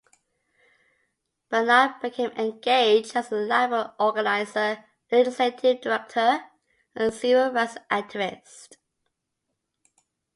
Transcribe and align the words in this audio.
Bernard 1.49 2.01
became 2.01 2.31
engaged 2.31 3.15
as 3.15 3.31
a 3.31 3.35
labor 3.35 3.93
organizer, 3.99 4.83
legislative 5.11 5.79
director, 5.79 6.43
and 6.95 7.13
civil 7.13 7.51
rights 7.51 7.77
activist. 7.91 8.77